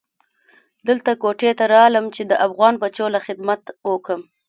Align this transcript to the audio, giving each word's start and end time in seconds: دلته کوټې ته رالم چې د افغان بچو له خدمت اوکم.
دلته 0.87 1.11
کوټې 1.21 1.51
ته 1.59 1.65
رالم 1.73 2.05
چې 2.15 2.21
د 2.25 2.33
افغان 2.45 2.73
بچو 2.83 3.05
له 3.15 3.19
خدمت 3.25 3.61
اوکم. 3.87 4.21